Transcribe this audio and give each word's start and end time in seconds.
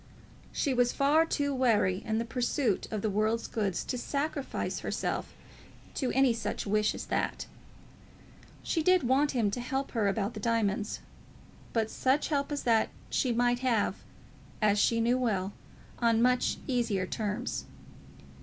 She 0.51 0.73
was 0.73 0.91
far 0.91 1.27
too 1.27 1.53
wary 1.53 2.01
in 2.03 2.17
the 2.17 2.25
pursuit 2.25 2.87
of 2.89 3.03
the 3.03 3.09
world's 3.11 3.45
goods 3.45 3.83
to 3.83 3.99
sacrifice 3.99 4.79
herself 4.79 5.35
to 5.93 6.11
any 6.13 6.33
such 6.33 6.65
wish 6.65 6.95
as 6.95 7.05
that. 7.05 7.45
She 8.63 8.81
did 8.81 9.03
want 9.03 9.33
him 9.33 9.51
to 9.51 9.59
help 9.61 9.91
her 9.91 10.07
about 10.07 10.33
the 10.33 10.39
diamonds, 10.39 11.01
but 11.71 11.91
such 11.91 12.29
help 12.29 12.51
as 12.51 12.63
that 12.63 12.89
she 13.11 13.31
might 13.31 13.59
have, 13.59 13.97
as 14.59 14.79
she 14.79 14.99
knew 15.01 15.19
well, 15.19 15.53
on 15.99 16.19
much 16.19 16.57
easier 16.67 17.05
terms. 17.05 17.65